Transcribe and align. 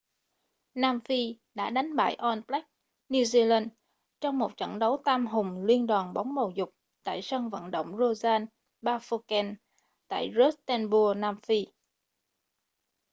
nam 0.73 0.99
phi 1.05 1.35
đã 1.53 1.69
đánh 1.69 1.95
bại 1.95 2.15
all 2.15 2.41
blacks 2.47 2.67
new 3.09 3.21
zealand 3.23 3.67
trong 4.21 4.37
một 4.39 4.57
trận 4.57 4.79
đấu 4.79 5.01
tam 5.05 5.27
hùng 5.27 5.63
liên 5.65 5.87
đoàn 5.87 6.13
bóng 6.13 6.35
bầu 6.35 6.51
dục 6.55 6.73
tại 7.03 7.21
sân 7.21 7.49
vận 7.49 7.71
động 7.71 7.97
royal 7.97 8.43
bafokeng 8.81 9.55
tại 10.07 10.31
rustenburg 10.35 11.19
nam 11.19 11.39
phi 11.41 11.67